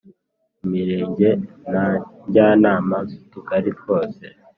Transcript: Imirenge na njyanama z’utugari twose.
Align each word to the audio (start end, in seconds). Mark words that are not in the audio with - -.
Imirenge 0.63 1.29
na 1.71 1.85
njyanama 2.27 2.97
z’utugari 3.07 3.69
twose. 3.79 4.23